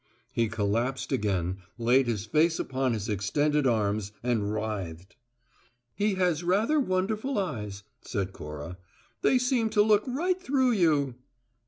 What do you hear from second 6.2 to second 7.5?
rather wonderful